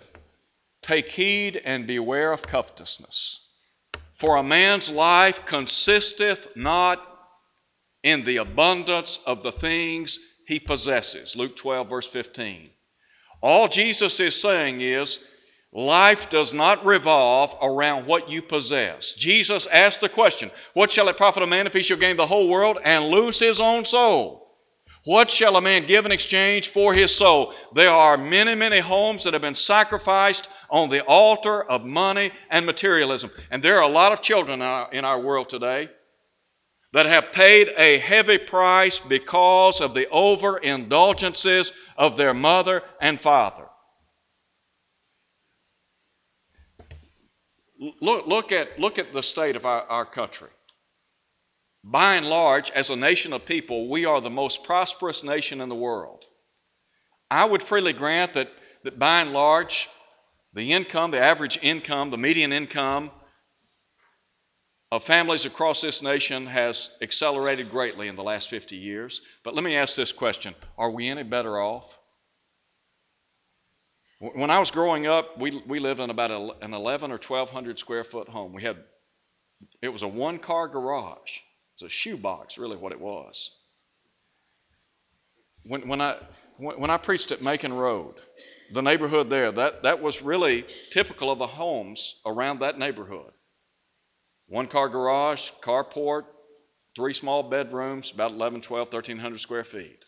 [0.82, 3.48] Take heed and beware of covetousness,
[4.14, 7.02] for a man's life consisteth not
[8.04, 11.36] in the abundance of the things he possesses.
[11.36, 12.70] Luke 12, verse 15.
[13.44, 15.20] All Jesus is saying is,
[15.74, 19.12] life does not revolve around what you possess.
[19.16, 22.26] Jesus asked the question, What shall it profit a man if he shall gain the
[22.26, 24.40] whole world and lose his own soul?
[25.04, 27.54] What shall a man give in exchange for his soul?
[27.76, 32.66] There are many, many homes that have been sacrificed on the altar of money and
[32.66, 33.30] materialism.
[33.52, 35.90] And there are a lot of children in our, in our world today
[36.94, 43.68] that have paid a heavy price because of the overindulgences of their mother and father.
[48.00, 50.50] Look, look, at, look at the state of our, our country.
[51.84, 55.70] By and large, as a nation of people, we are the most prosperous nation in
[55.70, 56.26] the world.
[57.30, 58.52] I would freely grant that,
[58.84, 59.90] that by and large,
[60.54, 63.10] the income, the average income, the median income
[64.94, 69.22] of families across this nation has accelerated greatly in the last 50 years.
[69.44, 71.98] But let me ask this question Are we any better off?
[74.20, 76.30] When I was growing up, we, we lived in about
[76.62, 78.54] an 11 or 1200 square foot home.
[78.54, 78.78] We had,
[79.82, 81.38] it was a one car garage.
[81.38, 83.50] It was a shoebox, really, what it was.
[85.64, 86.18] When, when, I,
[86.58, 88.22] when I preached at Macon Road,
[88.72, 93.32] the neighborhood there, that, that was really typical of the homes around that neighborhood.
[94.48, 96.26] One car garage, carport,
[96.96, 100.04] three small bedrooms, about 11, 12, 1300 square feet.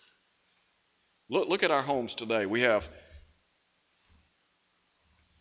[1.29, 2.45] Look, look at our homes today.
[2.45, 2.87] We have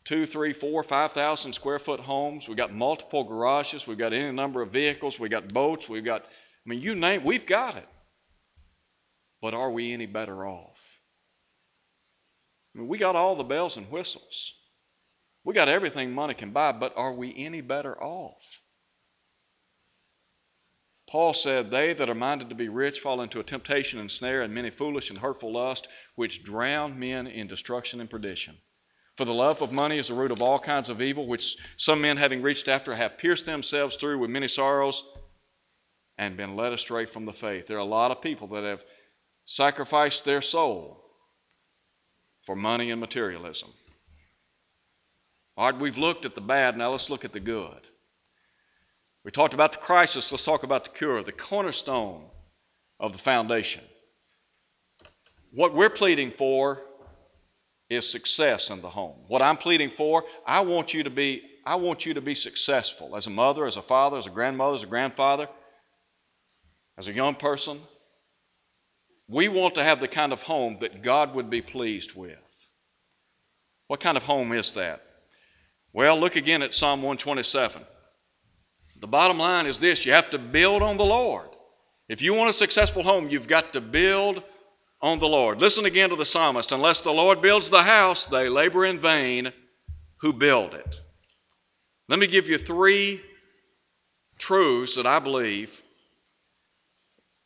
[0.05, 2.49] two, three, four, five thousand square foot homes.
[2.49, 3.87] We've got multiple garages.
[3.87, 5.19] We've got any number of vehicles.
[5.19, 5.89] We've got boats.
[5.89, 7.89] We've got, I mean, you name we've got it.
[9.43, 10.81] But are we any better off?
[12.75, 14.55] I mean, we got all the bells and whistles.
[15.45, 18.43] We got everything money can buy, but are we any better off?
[21.15, 24.43] Paul said, They that are minded to be rich fall into a temptation and snare
[24.43, 28.59] and many foolish and hurtful lusts, which drown men in destruction and perdition.
[29.17, 32.01] For the love of money is the root of all kinds of evil, which some
[32.01, 35.09] men, having reached after, have pierced themselves through with many sorrows
[36.19, 37.69] and been led astray from the faith.
[37.69, 38.85] There are a lot of people that have
[39.45, 41.01] sacrificed their soul
[42.43, 43.73] for money and materialism.
[45.57, 47.87] All right, we've looked at the bad, now let's look at the good.
[49.25, 52.25] We talked about the crisis, let's talk about the cure, the cornerstone
[53.01, 53.83] of the foundation.
[55.51, 56.83] What we're pleading for
[57.89, 59.17] is success in the home.
[59.29, 63.17] What I'm pleading for, I want you to be I want you to be successful
[63.17, 65.49] as a mother, as a father, as a grandmother, as a grandfather,
[66.99, 67.81] as a young person.
[69.29, 72.39] We want to have the kind of home that God would be pleased with.
[73.87, 75.01] What kind of home is that?
[75.95, 77.81] Well, look again at Psalm 127.
[79.05, 81.51] The bottom line is this you have to build on the Lord.
[82.09, 84.43] If you want a successful home, you've got to build
[85.03, 85.61] on the Lord.
[85.61, 89.53] Listen again to the psalmist Unless the Lord builds the house, they labor in vain
[90.23, 91.03] who build it.
[92.09, 93.21] Let me give you three
[94.39, 95.83] truths that I believe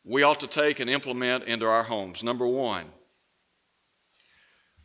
[0.05, 2.23] we ought to take and implement into our homes.
[2.23, 2.85] Number one,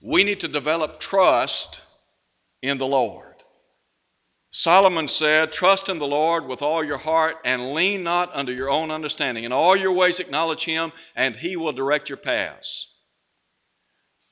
[0.03, 1.81] we need to develop trust
[2.63, 3.34] in the Lord.
[4.57, 8.71] Solomon said, Trust in the Lord with all your heart and lean not unto your
[8.71, 9.43] own understanding.
[9.43, 12.87] In all your ways acknowledge Him, and He will direct your paths.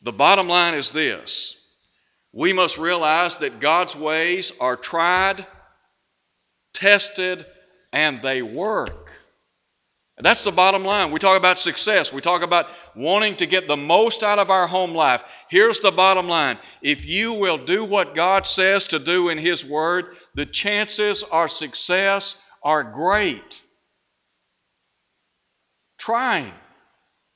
[0.00, 1.56] The bottom line is this
[2.32, 5.44] we must realize that God's ways are tried,
[6.72, 7.44] tested,
[7.92, 9.01] and they work.
[10.18, 11.10] And that's the bottom line.
[11.10, 12.12] We talk about success.
[12.12, 15.24] We talk about wanting to get the most out of our home life.
[15.48, 16.58] Here's the bottom line.
[16.82, 21.50] If you will do what God says to do in His Word, the chances of
[21.50, 23.62] success are great.
[25.98, 26.52] Trying,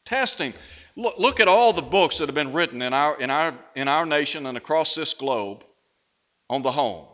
[0.05, 0.53] testing.
[0.97, 3.89] Look, look at all the books that have been written in our, in, our, in
[3.89, 5.65] our nation and across this globe
[6.51, 7.07] on the home.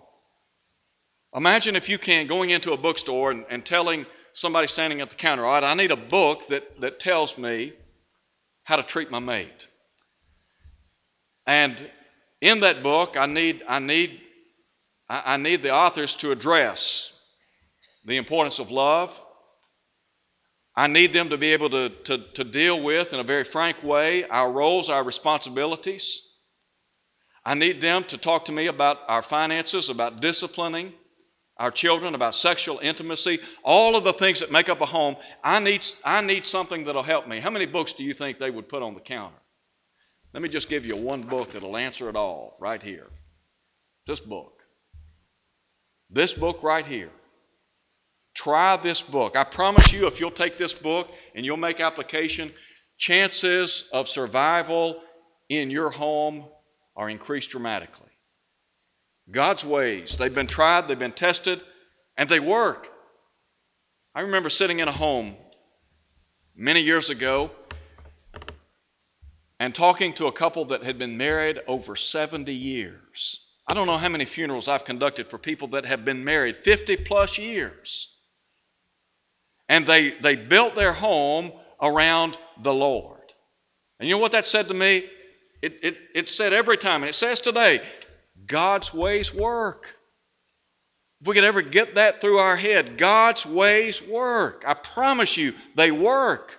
[1.34, 5.16] Imagine if you can going into a bookstore and, and telling somebody standing at the
[5.16, 7.72] counter, all right, I need a book that, that tells me
[8.64, 9.68] how to treat my mate.
[11.46, 11.76] And
[12.40, 14.20] in that book, I need, I need,
[15.08, 17.12] I need the authors to address
[18.04, 19.18] the importance of love.
[20.74, 23.82] I need them to be able to, to, to deal with, in a very frank
[23.82, 26.26] way, our roles, our responsibilities.
[27.44, 30.94] I need them to talk to me about our finances, about disciplining
[31.56, 35.16] our children, about sexual intimacy, all of the things that make up a home.
[35.44, 37.40] I need, I need something that'll help me.
[37.40, 39.36] How many books do you think they would put on the counter?
[40.32, 43.06] Let me just give you one book that'll answer it all right here.
[44.06, 44.62] This book.
[46.10, 47.10] This book right here.
[48.34, 49.36] Try this book.
[49.36, 52.50] I promise you, if you'll take this book and you'll make application,
[52.96, 55.02] chances of survival
[55.48, 56.46] in your home
[56.96, 58.11] are increased dramatically.
[59.32, 61.62] God's ways, they've been tried, they've been tested,
[62.16, 62.88] and they work.
[64.14, 65.34] I remember sitting in a home
[66.54, 67.50] many years ago
[69.58, 73.40] and talking to a couple that had been married over 70 years.
[73.66, 76.96] I don't know how many funerals I've conducted for people that have been married 50
[76.96, 78.14] plus years.
[79.68, 83.20] And they, they built their home around the Lord.
[83.98, 85.04] And you know what that said to me?
[85.62, 87.80] It, it, it said every time, and it says today,
[88.46, 89.86] God's ways work.
[91.20, 94.64] If we could ever get that through our head, God's ways work.
[94.66, 96.52] I promise you, they work.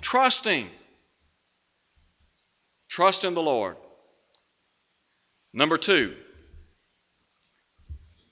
[0.00, 0.68] Trusting.
[2.88, 3.76] Trust in the Lord.
[5.52, 6.16] Number two,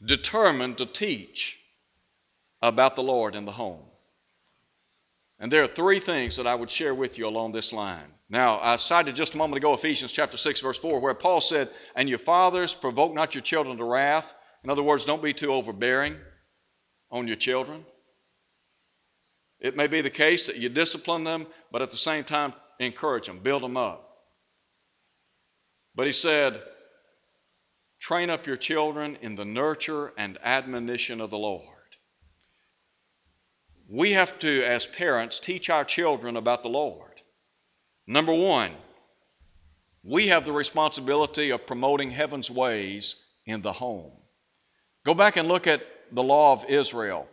[0.04, 1.58] determined to teach
[2.60, 3.82] about the Lord in the home.
[5.38, 8.12] And there are three things that I would share with you along this line.
[8.30, 11.70] Now, I cited just a moment ago Ephesians chapter 6, verse 4, where Paul said,
[11.94, 14.32] And your fathers provoke not your children to wrath.
[14.64, 16.16] In other words, don't be too overbearing
[17.10, 17.86] on your children.
[19.60, 23.26] It may be the case that you discipline them, but at the same time, encourage
[23.26, 24.04] them, build them up.
[25.94, 26.62] But he said,
[27.98, 31.64] Train up your children in the nurture and admonition of the Lord.
[33.88, 37.07] We have to, as parents, teach our children about the Lord.
[38.10, 38.72] Number one,
[40.02, 44.12] we have the responsibility of promoting heaven's ways in the home.
[45.04, 47.28] Go back and look at the law of Israel,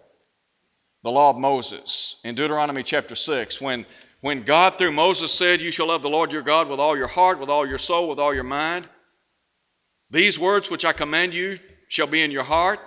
[1.02, 3.86] the law of Moses in Deuteronomy chapter 6, when,
[4.20, 7.08] when God through Moses said, You shall love the Lord your God with all your
[7.08, 8.90] heart, with all your soul, with all your mind.
[10.12, 11.58] These words which I command you
[11.88, 12.82] shall be in your heart.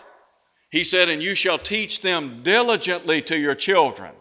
[0.70, 4.12] He said, And you shall teach them diligently to your children.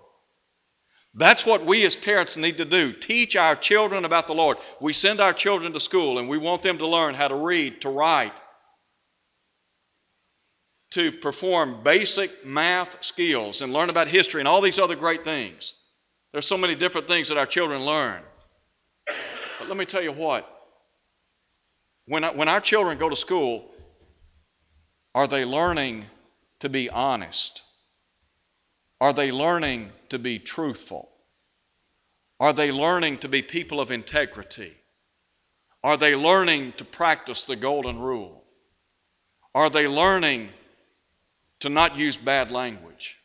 [1.18, 2.94] That's what we as parents need to do.
[2.94, 4.58] Teach our children about the Lord.
[4.80, 7.82] We send our children to school and we want them to learn how to read,
[7.82, 8.40] to write,
[10.92, 15.74] to perform basic math skills and learn about history and all these other great things.
[16.34, 18.22] There's so many different things that our children learn.
[19.58, 20.48] But let me tell you what.
[22.06, 23.66] When, when our children go to school,
[25.16, 26.06] are they learning
[26.60, 27.64] to be honest?
[29.00, 31.10] Are they learning to be truthful?
[32.40, 34.76] Are they learning to be people of integrity?
[35.84, 38.44] Are they learning to practice the golden rule?
[39.54, 40.50] Are they learning
[41.62, 43.18] to not use bad language?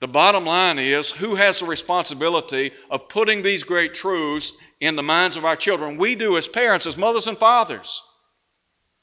[0.00, 5.02] The bottom line is who has the responsibility of putting these great truths in the
[5.02, 5.96] minds of our children?
[5.96, 8.02] We do as parents, as mothers and fathers.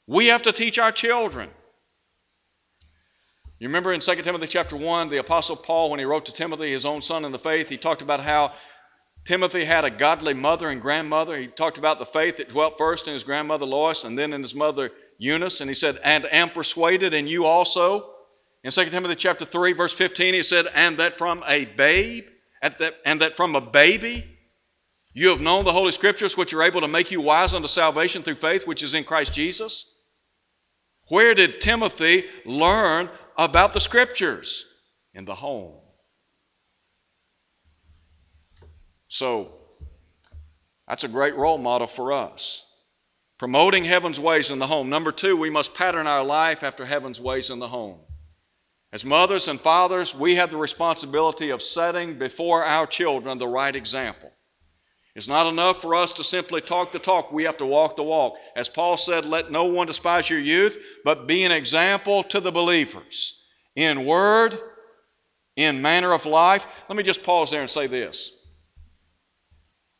[0.06, 1.50] We have to teach our children.
[3.58, 6.70] You remember in 2 Timothy chapter 1, the Apostle Paul, when he wrote to Timothy,
[6.70, 8.52] his own son in the faith, he talked about how
[9.24, 11.36] Timothy had a godly mother and grandmother.
[11.36, 14.42] He talked about the faith that dwelt first in his grandmother Lois and then in
[14.42, 15.60] his mother Eunice.
[15.60, 18.10] And he said, And am persuaded in you also.
[18.64, 22.24] In 2 Timothy chapter 3, verse 15, he said, And that from a babe,
[22.60, 24.26] and that from a baby,
[25.12, 28.22] you have known the Holy Scriptures, which are able to make you wise unto salvation
[28.22, 29.88] through faith, which is in Christ Jesus.
[31.08, 34.66] Where did Timothy learn about the Scriptures?
[35.12, 35.74] In the home.
[39.08, 39.52] So,
[40.88, 42.64] that's a great role model for us.
[43.38, 44.90] Promoting heaven's ways in the home.
[44.90, 48.00] Number two, we must pattern our life after heaven's ways in the home.
[48.92, 53.74] As mothers and fathers, we have the responsibility of setting before our children the right
[53.74, 54.30] example.
[55.14, 58.02] It's not enough for us to simply talk the talk, we have to walk the
[58.02, 58.34] walk.
[58.56, 62.50] As Paul said, let no one despise your youth, but be an example to the
[62.50, 63.40] believers
[63.76, 64.58] in word,
[65.54, 66.66] in manner of life.
[66.88, 68.32] Let me just pause there and say this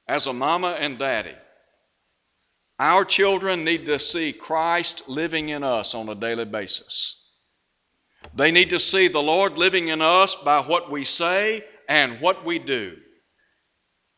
[0.07, 1.35] as a mama and daddy,
[2.79, 7.21] our children need to see Christ living in us on a daily basis.
[8.35, 12.45] They need to see the Lord living in us by what we say and what
[12.45, 12.97] we do.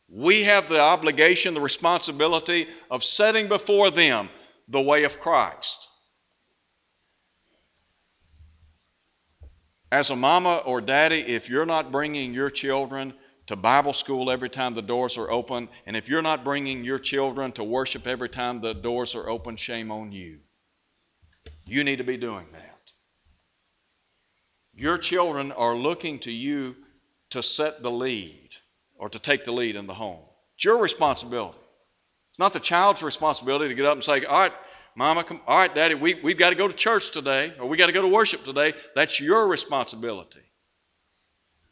[0.09, 4.29] We have the obligation, the responsibility of setting before them
[4.67, 5.87] the way of Christ.
[9.91, 13.13] As a mama or daddy, if you're not bringing your children
[13.47, 15.69] to Bible school every time the doors are open.
[15.85, 19.55] And if you're not bringing your children to worship every time the doors are open,
[19.55, 20.39] shame on you.
[21.65, 22.91] You need to be doing that.
[24.75, 26.75] Your children are looking to you
[27.31, 28.49] to set the lead
[28.97, 30.19] or to take the lead in the home.
[30.55, 31.57] It's your responsibility.
[32.31, 34.53] It's not the child's responsibility to get up and say, All right,
[34.95, 37.77] Mama, come, all right, Daddy, we, we've got to go to church today or we
[37.77, 38.73] got to go to worship today.
[38.95, 40.41] That's your responsibility.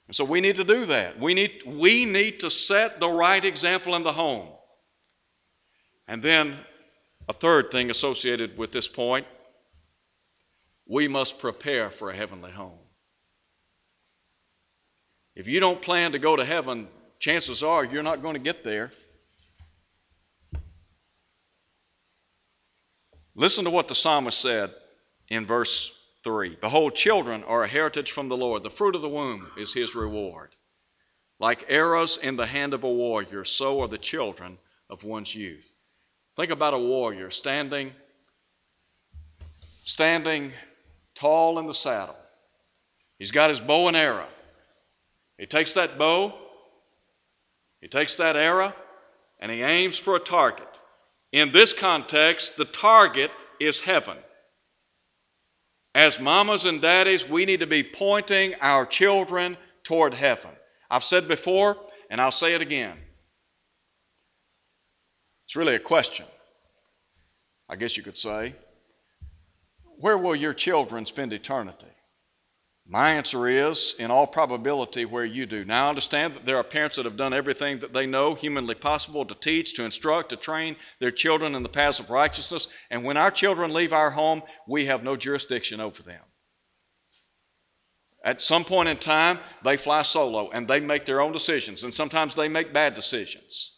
[0.08, 1.20] And so we need to do that.
[1.20, 4.50] We need, we need to set the right example in the home.
[6.08, 6.56] And then
[7.28, 9.26] a third thing associated with this point
[10.88, 12.78] we must prepare for a heavenly home.
[15.36, 16.88] If you don't plan to go to heaven,
[17.26, 18.92] chances are you're not going to get there.
[23.34, 24.72] Listen to what the psalmist said
[25.28, 25.92] in verse
[26.24, 28.62] 3 Behold, children are a heritage from the Lord.
[28.62, 30.52] The fruit of the womb is his reward.
[31.40, 35.68] Like arrows in the hand of a warrior, so are the children of one's youth.
[36.36, 37.92] Think about a warrior standing,
[39.84, 40.54] standing
[41.16, 42.18] tall in the saddle.
[43.18, 44.28] He's got his bow and arrow.
[45.40, 46.45] He takes that bow,
[47.86, 48.74] he takes that arrow,
[49.40, 50.68] and he aims for a target.
[51.32, 53.30] In this context, the target
[53.60, 54.18] is heaven.
[55.94, 60.50] As mamas and daddies, we need to be pointing our children toward heaven.
[60.90, 61.78] I've said before,
[62.10, 62.98] and I'll say it again.
[65.46, 66.26] It's really a question,
[67.70, 68.56] I guess you could say.
[70.00, 71.95] Where will your children spend eternity?
[72.88, 75.66] My answer is, in all probability, where you do.
[75.66, 78.76] Now, I understand that there are parents that have done everything that they know humanly
[78.76, 82.68] possible to teach, to instruct, to train their children in the paths of righteousness.
[82.92, 86.22] And when our children leave our home, we have no jurisdiction over them.
[88.24, 91.94] At some point in time, they fly solo and they make their own decisions, and
[91.94, 93.72] sometimes they make bad decisions.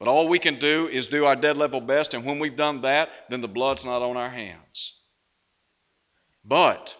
[0.00, 2.80] But all we can do is do our dead level best, and when we've done
[2.80, 5.00] that, then the blood's not on our hands.
[6.44, 6.96] But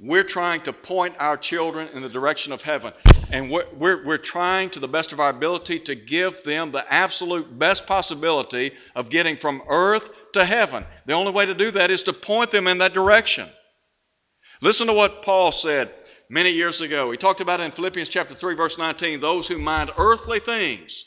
[0.00, 2.92] we're trying to point our children in the direction of heaven.
[3.30, 6.84] And we're, we're, we're, trying to the best of our ability to give them the
[6.92, 10.84] absolute best possibility of getting from earth to heaven.
[11.06, 13.48] The only way to do that is to point them in that direction.
[14.60, 15.92] Listen to what Paul said
[16.30, 17.10] many years ago.
[17.10, 21.04] He talked about in Philippians chapter 3, verse 19, those who mind earthly things.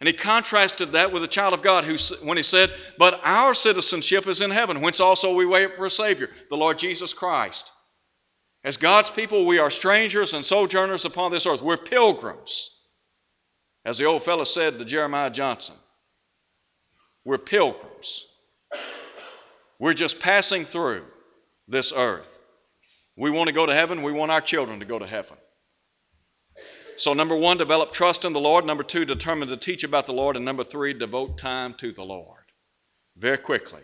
[0.00, 3.54] And he contrasted that with the child of God who, when he said, But our
[3.54, 7.72] citizenship is in heaven, whence also we wait for a Savior, the Lord Jesus Christ.
[8.66, 11.62] As God's people, we are strangers and sojourners upon this earth.
[11.62, 12.70] We're pilgrims.
[13.84, 15.76] As the old fellow said to Jeremiah Johnson,
[17.24, 18.26] we're pilgrims.
[19.78, 21.04] We're just passing through
[21.68, 22.28] this earth.
[23.16, 24.02] We want to go to heaven.
[24.02, 25.36] We want our children to go to heaven.
[26.96, 28.64] So, number one, develop trust in the Lord.
[28.64, 30.34] Number two, determine to teach about the Lord.
[30.34, 32.42] And number three, devote time to the Lord.
[33.16, 33.82] Very quickly.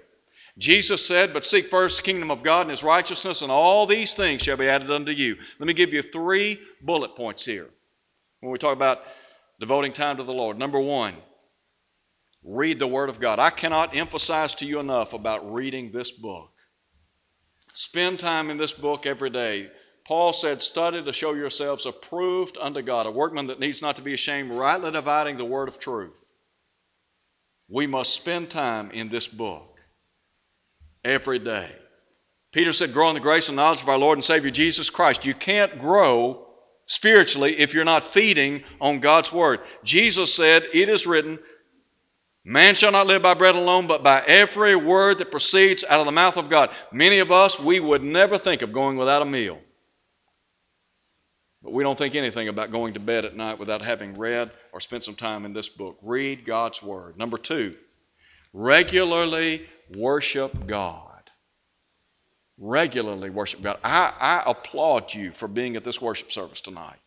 [0.59, 4.15] Jesus said, But seek first the kingdom of God and his righteousness, and all these
[4.15, 5.37] things shall be added unto you.
[5.59, 7.69] Let me give you three bullet points here
[8.41, 9.03] when we talk about
[9.61, 10.59] devoting time to the Lord.
[10.59, 11.15] Number one,
[12.45, 13.39] read the Word of God.
[13.39, 16.51] I cannot emphasize to you enough about reading this book.
[17.73, 19.71] Spend time in this book every day.
[20.05, 24.03] Paul said, Study to show yourselves approved unto God, a workman that needs not to
[24.03, 26.23] be ashamed, rightly dividing the word of truth.
[27.69, 29.72] We must spend time in this book
[31.05, 31.71] every day.
[32.53, 35.25] Peter said, Grow in the grace and knowledge of our Lord and Savior Jesus Christ.
[35.25, 36.47] You can't grow
[36.87, 39.61] spiritually if you're not feeding on God's Word.
[39.85, 41.39] Jesus said, It is written,
[42.45, 46.07] Man shall not live by bread alone, but by every word that proceeds out of
[46.07, 46.71] the mouth of God.
[46.91, 49.61] Many of us, we would never think of going without a meal.
[51.63, 54.81] But we don't think anything about going to bed at night without having read or
[54.81, 55.99] spent some time in this book.
[56.03, 57.17] Read God's Word.
[57.17, 57.77] Number two,
[58.53, 59.65] regularly
[59.97, 61.09] worship God.
[62.59, 63.79] Regularly worship God.
[63.83, 66.99] I, I applaud you for being at this worship service tonight,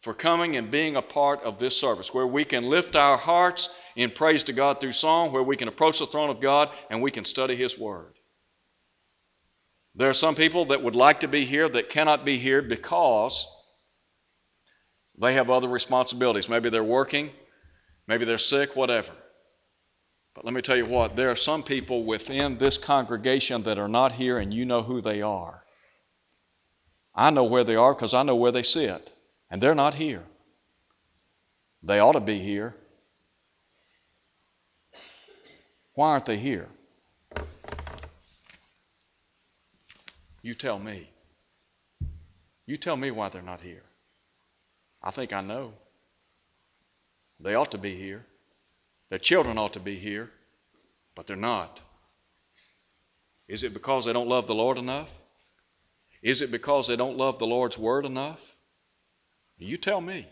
[0.00, 3.68] for coming and being a part of this service where we can lift our hearts
[3.96, 7.02] in praise to God through song, where we can approach the throne of God and
[7.02, 8.14] we can study His Word.
[9.96, 13.46] There are some people that would like to be here that cannot be here because
[15.18, 16.48] they have other responsibilities.
[16.48, 17.30] Maybe they're working,
[18.06, 19.12] maybe they're sick, whatever.
[20.34, 23.88] But let me tell you what, there are some people within this congregation that are
[23.88, 25.62] not here, and you know who they are.
[27.14, 29.12] I know where they are because I know where they sit,
[29.48, 30.24] and they're not here.
[31.84, 32.74] They ought to be here.
[35.94, 36.68] Why aren't they here?
[40.42, 41.08] You tell me.
[42.66, 43.82] You tell me why they're not here.
[45.00, 45.74] I think I know.
[47.38, 48.26] They ought to be here.
[49.10, 50.30] Their children ought to be here,
[51.14, 51.80] but they're not.
[53.46, 55.10] Is it because they don't love the Lord enough?
[56.22, 58.40] Is it because they don't love the Lord's Word enough?
[59.58, 60.26] You tell me.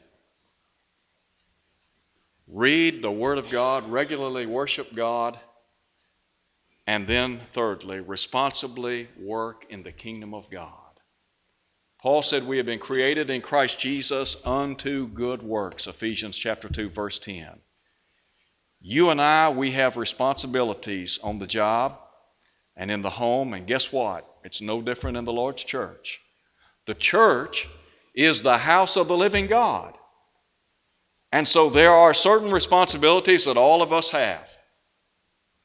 [2.49, 5.39] Read the Word of God, regularly worship God,
[6.87, 10.73] and then, thirdly, responsibly work in the kingdom of God.
[12.01, 16.91] Paul said, We have been created in Christ Jesus unto good works, Ephesians chapter 2,
[16.91, 17.61] verse 10.
[18.83, 21.99] You and I, we have responsibilities on the job
[22.77, 24.27] and in the home, and guess what?
[24.45, 26.21] It's no different in the Lord's church.
[26.87, 27.69] The church
[28.15, 29.95] is the house of the living God.
[31.31, 34.51] And so there are certain responsibilities that all of us have.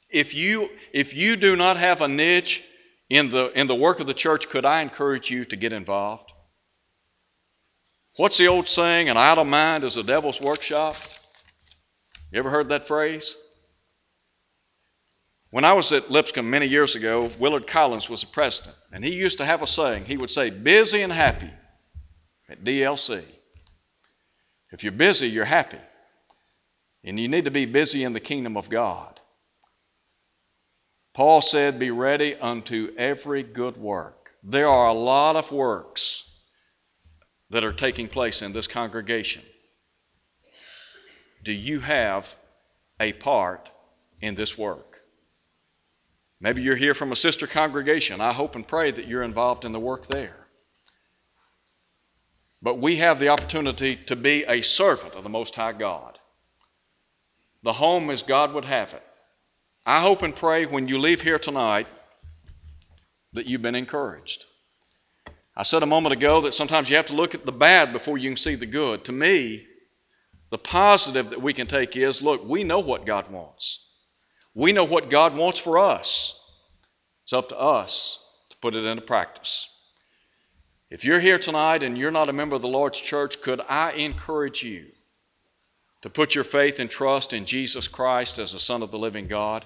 [0.09, 2.63] If you, if you do not have a niche
[3.09, 6.31] in the, in the work of the church, could I encourage you to get involved?
[8.15, 9.09] What's the old saying?
[9.09, 10.95] An idle mind is a devil's workshop.
[12.31, 13.35] You ever heard that phrase?
[15.49, 19.13] When I was at Lipscomb many years ago, Willard Collins was the president, and he
[19.15, 20.05] used to have a saying.
[20.05, 21.49] He would say, busy and happy
[22.49, 23.23] at DLC.
[24.71, 25.79] If you're busy, you're happy.
[27.03, 29.19] And you need to be busy in the kingdom of God.
[31.13, 34.33] Paul said, Be ready unto every good work.
[34.43, 36.29] There are a lot of works
[37.49, 39.41] that are taking place in this congregation.
[41.47, 42.27] Do you have
[42.99, 43.71] a part
[44.19, 45.01] in this work?
[46.41, 48.19] Maybe you're here from a sister congregation.
[48.19, 50.35] I hope and pray that you're involved in the work there.
[52.61, 56.19] But we have the opportunity to be a servant of the Most High God.
[57.63, 59.03] The home as God would have it.
[59.85, 61.87] I hope and pray when you leave here tonight
[63.31, 64.43] that you've been encouraged.
[65.55, 68.17] I said a moment ago that sometimes you have to look at the bad before
[68.17, 69.05] you can see the good.
[69.05, 69.65] To me,
[70.49, 73.85] the positive that we can take is look, we know what God wants.
[74.53, 76.33] We know what God wants for us.
[77.23, 79.69] It's up to us to put it into practice.
[80.89, 83.91] If you're here tonight and you're not a member of the Lord's church, could I
[83.91, 84.85] encourage you
[86.01, 89.27] to put your faith and trust in Jesus Christ as the Son of the living
[89.27, 89.65] God?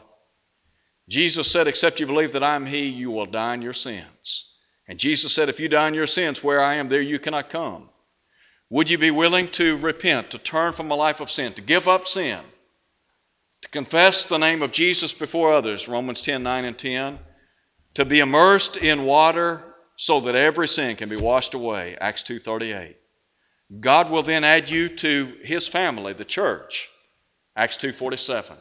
[1.07, 4.55] Jesus said, Except you believe that I am He, you will die in your sins.
[4.87, 7.51] And Jesus said, If you die in your sins, where I am, there you cannot
[7.51, 7.90] come.
[8.71, 11.89] Would you be willing to repent, to turn from a life of sin, to give
[11.89, 12.39] up sin,
[13.63, 17.19] to confess the name of Jesus before others, Romans 10 9 and 10,
[17.95, 19.61] to be immersed in water
[19.97, 22.95] so that every sin can be washed away, Acts 2:38.
[23.81, 26.87] God will then add you to his family, the church,
[27.57, 28.57] Acts 2:47.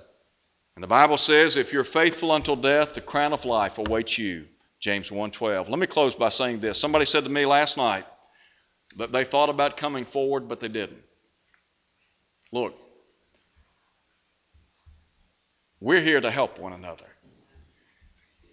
[0.75, 4.49] And the Bible says if you're faithful until death, the crown of life awaits you,
[4.81, 5.69] James 1:12.
[5.69, 6.81] Let me close by saying this.
[6.81, 8.07] Somebody said to me last night
[8.97, 11.03] that they thought about coming forward but they didn't.
[12.53, 12.75] Look,
[15.81, 17.07] we're here to help one another.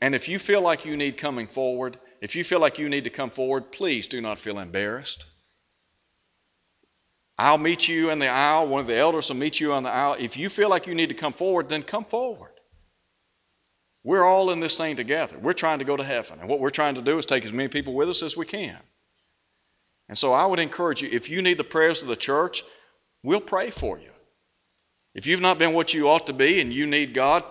[0.02, 3.06] And if you feel like you need coming forward, if you feel like you need
[3.06, 5.26] to come forward, please do not feel embarrassed.
[7.38, 8.68] I'll meet you in the aisle.
[8.68, 10.16] One of the elders will meet you on the aisle.
[10.20, 12.52] If you feel like you need to come forward, then come forward.
[14.04, 15.38] We're all in this thing together.
[15.38, 16.40] We're trying to go to heaven.
[16.40, 18.46] And what we're trying to do is take as many people with us as we
[18.46, 18.78] can.
[20.10, 22.64] And so I would encourage you if you need the prayers of the church,
[23.24, 24.10] we'll pray for you.
[25.14, 27.44] If you've not been what you ought to be and you need God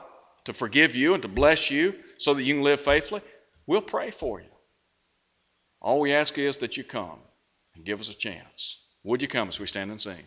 [0.45, 3.23] to forgive you and to bless you so that you can live faithfully,
[3.67, 4.49] we'll pray for you.
[5.81, 7.19] All we ask is that you come
[7.75, 8.81] and give us a chance.
[9.05, 10.25] Would you come as we stand and sing?